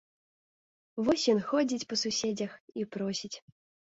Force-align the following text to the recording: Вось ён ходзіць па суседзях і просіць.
Вось 1.09 1.27
ён 1.33 1.39
ходзіць 1.49 1.87
па 1.91 1.95
суседзях 2.05 2.51
і 2.81 2.87
просіць. 2.97 3.35